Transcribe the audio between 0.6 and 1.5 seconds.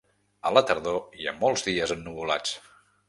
tardor hi ha